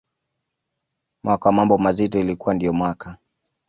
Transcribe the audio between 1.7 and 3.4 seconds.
mazito ilikuwa ndiyo mwaka